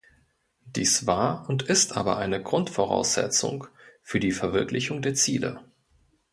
[0.65, 3.67] Dies war und ist aber eine Grundvoraussetzung
[4.01, 5.63] für die Verwirklichung der Ziele.